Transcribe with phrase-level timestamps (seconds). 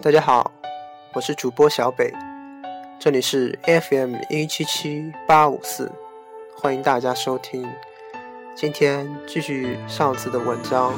[0.00, 0.50] 大家好，
[1.12, 2.12] 我是主播小北，
[2.98, 5.92] 这里是 FM 一七七八五四，
[6.56, 7.68] 欢迎大家收听。
[8.56, 10.94] 今天继续上次的文章，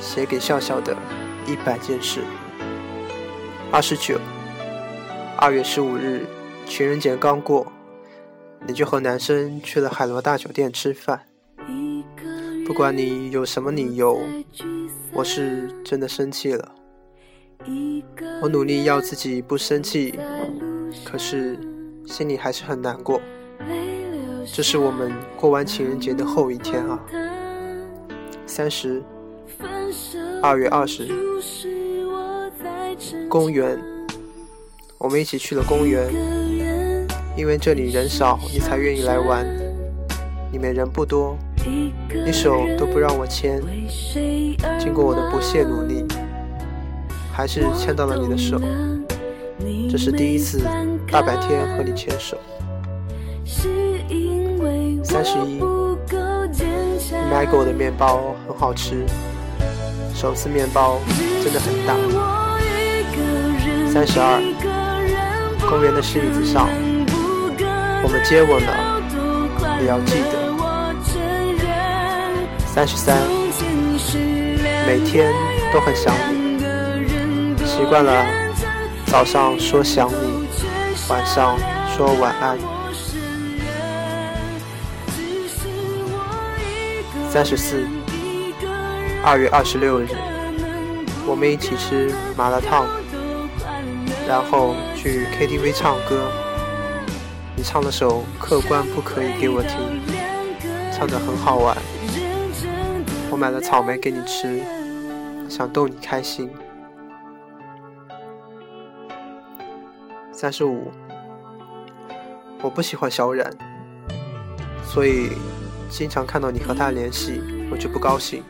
[0.00, 0.96] 写给笑笑的
[1.46, 2.22] 一百件事。
[3.70, 4.18] 二十九，
[5.36, 6.24] 二月十五日，
[6.64, 7.70] 情人节刚过，
[8.66, 11.26] 你就和男生去了海螺大酒店吃饭。
[12.66, 14.20] 不管你有什么理由，
[15.12, 16.74] 我是真的生气了。
[18.40, 20.18] 我努力要自己不生气，
[21.04, 21.58] 可是
[22.06, 23.20] 心里还是很难过。
[24.52, 26.98] 这是我们过完情人节的后一天啊，
[28.46, 29.02] 三十，
[30.42, 31.08] 二月二十，
[33.28, 33.78] 公园，
[34.96, 36.08] 我们一起去了公园，
[37.36, 39.46] 因为这里人少，你才愿意来玩。
[40.52, 41.36] 里面人不多。
[42.24, 43.60] 你手都不让我牵，
[44.78, 46.06] 经过我的不懈努力，
[47.38, 48.60] 还是牵到了你的手。
[49.88, 50.60] 这是第一次
[51.08, 52.36] 大白天和你牵手。
[55.04, 55.62] 三十一，
[57.12, 59.06] 你买给我的面包很好吃，
[60.12, 60.98] 手撕面包
[61.44, 61.94] 真的很大。
[63.88, 64.42] 三十二，
[65.70, 66.68] 公园的石椅子上，
[68.02, 69.00] 我们接吻了，
[69.80, 70.48] 你要记得。
[72.66, 73.16] 三十三，
[74.88, 75.32] 每天
[75.72, 76.37] 都很想你，
[77.78, 78.26] 习惯了
[79.06, 80.48] 早上说想你，
[81.08, 81.56] 晚上
[81.96, 82.58] 说晚安。
[87.30, 87.86] 三十四，
[89.24, 90.08] 二月二十六日，
[91.24, 92.84] 我们一起吃麻辣烫，
[94.26, 96.32] 然后去 KTV 唱歌。
[97.54, 100.02] 你唱了首《客官不可以》给我听，
[100.92, 101.76] 唱的很好玩。
[103.30, 104.64] 我买了草莓给你吃，
[105.48, 106.50] 想逗你开心。
[110.40, 110.92] 三十五，
[112.62, 113.52] 我不喜欢小冉，
[114.84, 115.30] 所以
[115.90, 117.42] 经常看到你和他联系，
[117.72, 118.44] 我就不高兴。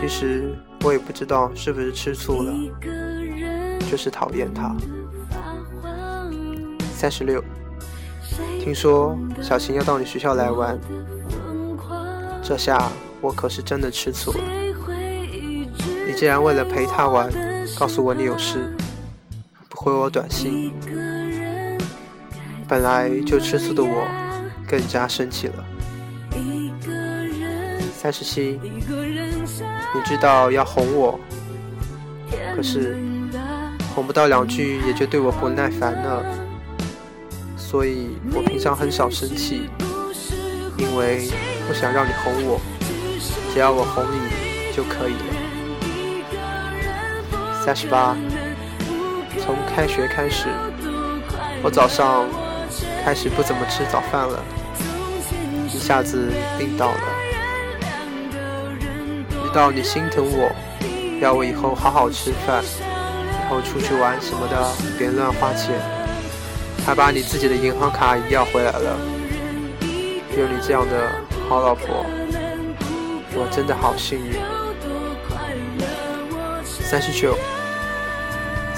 [0.00, 0.52] 其实
[0.82, 2.52] 我也不知道是不是吃醋了，
[3.88, 4.74] 就是讨厌他。
[6.92, 7.40] 三十六，
[8.58, 10.76] 听说小琴要到你学校来玩。
[12.42, 12.90] 这下
[13.20, 14.40] 我可是真的吃醋了。
[16.04, 17.30] 你竟然为了陪他玩，
[17.78, 18.74] 告诉我你有事，
[19.82, 20.74] 回我短信。
[22.68, 24.06] 本来就吃醋的我，
[24.68, 25.64] 更加生气了。
[27.90, 31.18] 三十七，你知道要哄我，
[32.54, 32.94] 可是
[33.94, 36.22] 哄不到两句也就对我不耐烦了，
[37.56, 39.62] 所以我平常很少生气，
[40.76, 41.30] 因为。
[41.68, 42.60] 不想让你哄我，
[43.54, 44.18] 只要我哄你
[44.74, 45.30] 就可以了。
[47.64, 48.16] 三十八，
[49.44, 50.48] 从开学开始，
[51.62, 52.26] 我早上
[53.04, 54.42] 开始不怎么吃早饭了，
[55.72, 56.28] 一下子
[56.58, 57.00] 病倒了。
[59.42, 60.52] 知道你心疼我，
[61.20, 65.74] 要我以后好好吃饭，以后出去玩什么的别乱花钱，
[66.86, 68.96] 还把你自己的银行卡也要回来了。
[70.36, 71.10] 有你这样的。
[71.48, 72.06] 好老婆，
[73.34, 74.40] 我真的好幸运。
[76.64, 77.36] 三十九，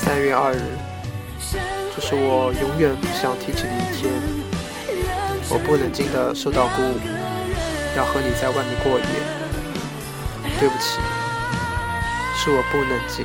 [0.04, 0.60] 三月二日，
[1.94, 4.12] 这是我永远不想提起的一天。
[5.48, 6.98] 我不冷静的受到鼓舞，
[7.96, 9.06] 要和你在外面过夜。
[10.58, 10.98] 对不起，
[12.36, 13.24] 是我不冷静。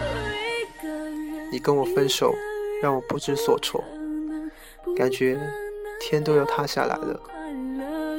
[1.51, 2.33] 你跟我分手，
[2.81, 3.83] 让我不知所措，
[4.95, 5.39] 感觉
[5.99, 7.19] 天都要塌下来了。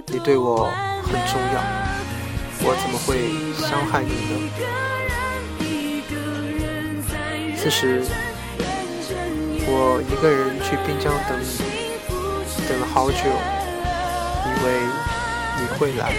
[0.08, 0.68] 你对我。
[1.08, 1.62] 很重要，
[2.60, 4.34] 我怎么会伤害你呢？
[7.56, 8.04] 此时，
[9.70, 11.46] 我一个人去滨江等你，
[12.66, 13.18] 等了好久，
[14.46, 14.66] 以为
[15.60, 16.14] 你会来。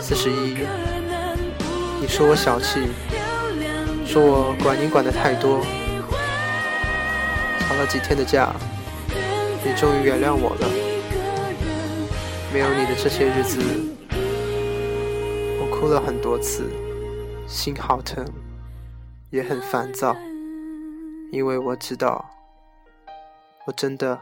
[0.00, 0.56] 四十一，
[2.00, 2.88] 你说我小气，
[4.06, 5.60] 说我管你管的太多，
[7.60, 8.54] 吵了几天的架，
[9.64, 10.68] 你终于原谅我了。
[12.52, 13.60] 没有你的这些日子，
[15.60, 16.70] 我哭了很多次，
[17.46, 18.24] 心好疼，
[19.30, 20.16] 也很烦躁，
[21.30, 22.28] 因为我知道，
[23.64, 24.20] 我真的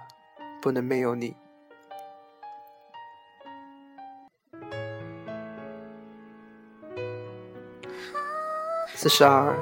[0.60, 1.34] 不能没有你。
[8.94, 9.54] 四十二，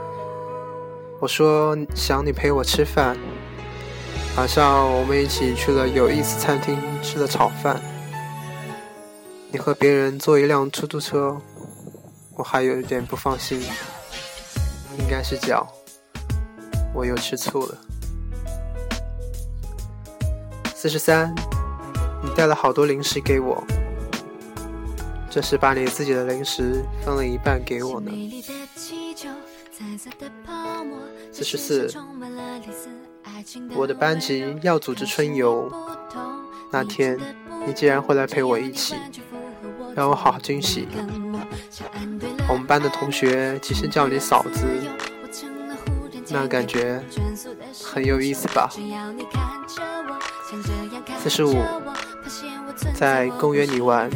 [1.21, 3.17] 我说想你陪我吃饭，
[4.37, 7.81] 晚上我们一起去了有意思餐厅吃了炒饭。
[9.53, 11.41] 你和别人坐一辆出租车，
[12.35, 13.61] 我还有一点不放心，
[14.99, 15.71] 应该是脚，
[16.97, 17.79] 我又吃醋了。
[20.75, 21.35] 四十三，
[22.23, 23.63] 你带了好多零食给我，
[25.29, 28.11] 这是把你自己的零食分了一半给我呢。
[31.31, 31.93] 四十四，
[33.75, 35.71] 我的班级要组织春游，
[36.73, 37.19] 那天
[37.67, 38.95] 你竟然会来陪我一起，
[39.95, 40.89] 让我好惊喜。
[42.49, 44.65] 我们班的同学其实叫你嫂子，
[46.28, 47.02] 那感觉
[47.84, 48.69] 很有意思吧？
[51.23, 51.62] 四十五，
[52.94, 54.11] 在公园里玩，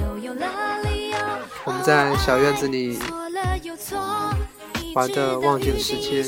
[1.64, 2.98] 我们在小院子里
[4.94, 6.24] 玩的忘记了时间，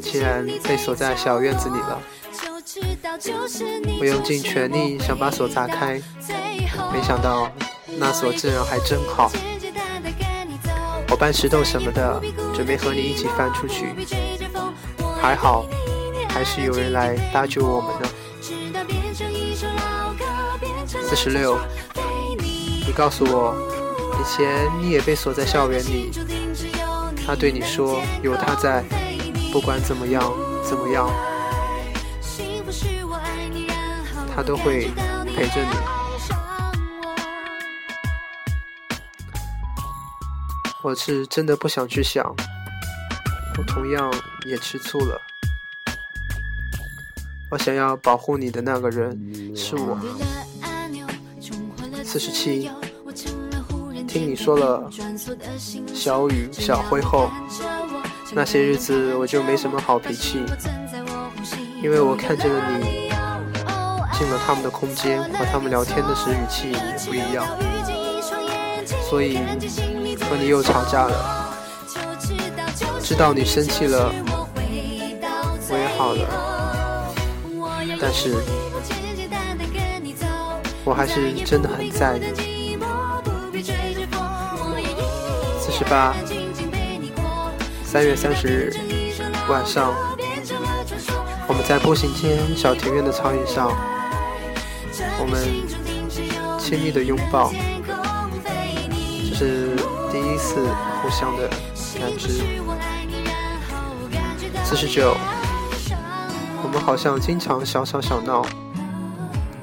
[0.00, 2.00] 竟然被锁在小院子里了。
[4.00, 6.00] 我用尽全力想把锁砸开，
[6.92, 7.50] 没想到
[7.98, 9.30] 那锁竟然还真好。
[11.10, 12.22] 我搬石头什么的，
[12.54, 13.94] 准备和你一起翻出去，
[15.22, 15.64] 还好，
[16.30, 18.08] 还是有人来搭救我们呢。
[20.84, 21.56] 四十六，
[22.84, 23.54] 你告诉我，
[24.20, 26.10] 以前你也被锁在校园里，
[27.24, 28.82] 他对你说，有他在，
[29.52, 30.28] 不管怎么样，
[30.64, 31.08] 怎么样，
[34.34, 34.90] 他都会
[35.36, 35.70] 陪着你。
[40.82, 42.34] 我是真的不想去想，
[43.58, 44.12] 我同样
[44.46, 45.20] 也吃醋了。
[47.50, 49.98] 我想要保护你的那个人是我。
[52.04, 52.70] 四十七，
[54.06, 54.90] 听你说了
[55.94, 57.30] 小雨小灰后，
[58.32, 60.42] 那些日子我就没什么好脾气，
[61.82, 63.10] 因为我看见了你
[64.18, 67.46] 进了他们的空间，和他们聊天的时语气也不一样，
[69.08, 69.38] 所以。
[70.28, 71.41] 和你又吵架了，
[73.02, 74.12] 知道你生气了，
[75.68, 77.12] 我也好了，
[78.00, 78.32] 但是
[80.84, 82.22] 我还是真的很在意。
[85.60, 86.14] 四十八，
[87.84, 88.72] 三月三十日
[89.48, 89.92] 晚上，
[91.48, 93.70] 我们在步行街小庭院的草椅上，
[95.18, 95.38] 我们
[96.58, 97.52] 亲密的拥抱，
[99.30, 99.76] 这是。
[100.12, 100.68] 第一次
[101.00, 101.48] 互相的
[101.98, 102.28] 感知。
[104.64, 105.16] 四十九，
[106.62, 108.44] 我们好像经常小吵小闹，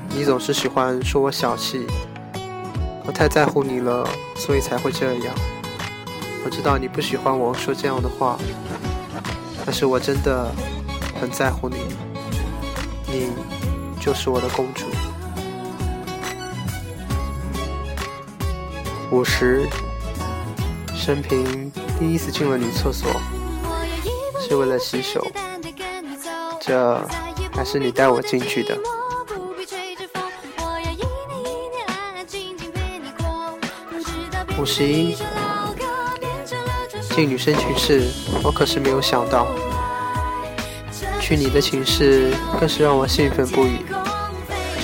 [0.10, 1.88] 你总是喜欢说我小气，
[3.06, 5.34] 我太在乎你了，所以才会这样。
[6.46, 8.38] 我知道你不喜欢我说这样的话，
[9.66, 10.52] 但是我真的
[11.20, 11.78] 很在乎你，
[13.08, 13.30] 你
[14.00, 14.86] 就是我的公主。
[19.12, 19.68] 五十。
[20.96, 21.69] 生平
[22.00, 23.12] 第一次进了女厕所，
[24.40, 25.30] 是为了洗手，
[26.62, 26.98] 这
[27.54, 28.78] 还是你带我进去的。
[34.58, 35.14] 五十一，
[37.14, 38.08] 进女生寝室，
[38.44, 39.46] 我可是没有想到，
[41.20, 43.80] 去你的寝室更是让我兴奋不已，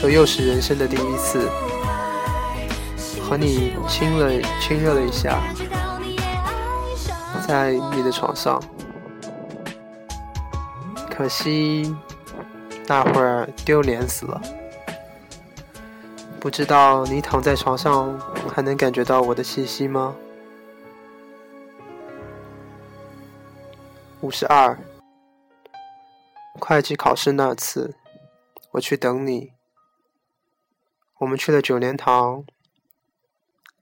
[0.02, 1.50] 这又是人生的第一次，
[3.22, 4.30] 和你亲了
[4.62, 5.42] 亲热了一下。
[7.48, 8.60] 在你的床上，
[11.12, 11.96] 可惜
[12.88, 14.42] 那会儿丢脸死了。
[16.40, 18.20] 不知道你躺在床上
[18.52, 20.16] 还能感觉到我的气息吗？
[24.22, 24.80] 五十二，
[26.60, 27.96] 会计考试那次，
[28.72, 29.54] 我去等你。
[31.20, 32.44] 我们去了九莲堂，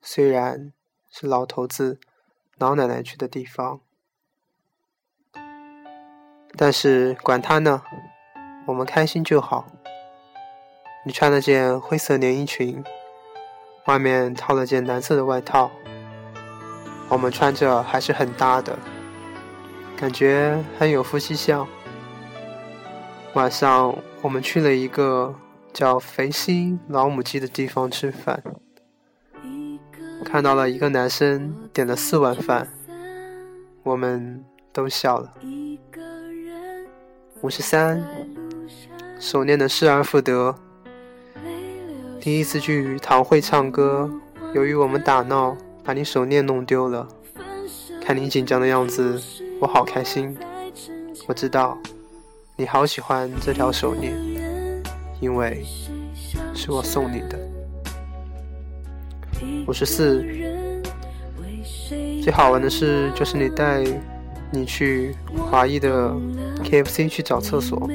[0.02, 0.74] 虽然
[1.10, 2.02] 是老头子。
[2.58, 3.82] 老奶奶去的地方，
[6.56, 7.82] 但是管他呢，
[8.68, 9.66] 我们开心就好。
[11.06, 12.82] 你穿了件灰色连衣裙，
[13.88, 15.70] 外面套了件蓝色的外套，
[17.10, 18.78] 我们穿着还是很搭的，
[19.98, 21.68] 感觉很有夫妻相。
[23.34, 25.36] 晚上我们去了一个
[25.74, 28.42] 叫肥西老母鸡的地方吃饭。
[30.34, 32.68] 看到了一个男生点了四碗饭，
[33.84, 35.32] 我们都笑了。
[37.42, 38.04] 五十三，
[39.20, 40.56] 手念的失而复得。
[42.20, 44.10] 第一次去堂会唱歌，
[44.56, 47.08] 由于我们打闹，把你手链弄丢了。
[48.02, 49.22] 看你紧张的样子，
[49.62, 50.36] 我好开心。
[51.28, 51.78] 我知道，
[52.56, 54.12] 你好喜欢这条手链，
[55.22, 55.64] 因为
[56.56, 57.53] 是我送你的。
[59.68, 60.26] 五十四，
[62.22, 63.84] 最好玩的事就是你带
[64.52, 65.16] 你去
[65.50, 66.14] 华谊的
[66.64, 67.90] KFC 去找厕所，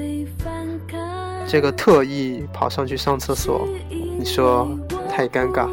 [1.46, 4.68] 这个特意跑上去上厕所，你说
[5.08, 5.68] 太尴尬。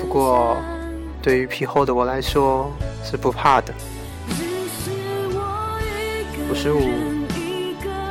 [0.00, 0.56] 不过
[1.20, 2.70] 对于皮厚的我来说
[3.02, 3.74] 是不怕的。
[6.50, 6.80] 五十五，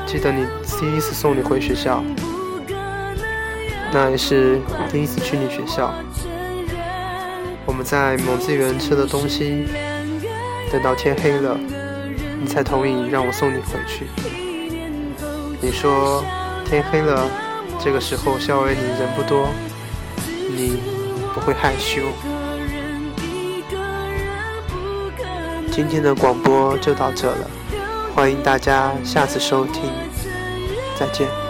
[0.05, 0.45] 记得你
[0.79, 2.03] 第一次送你回学校，
[3.91, 4.59] 那也是
[4.91, 5.91] 第一次去你学校。
[7.77, 9.63] 我们在蒙自园吃的东西，
[10.71, 11.55] 等到天黑了，
[12.41, 14.07] 你才同意让我送你回去。
[15.61, 16.25] 你说
[16.65, 17.29] 天黑了，
[17.79, 19.47] 这个时候校园里人不多，
[20.49, 20.79] 你
[21.35, 22.01] 不会害羞。
[25.71, 27.47] 今天的广播就到这了。
[28.15, 29.83] 欢迎大家下次收听，
[30.99, 31.46] 再见。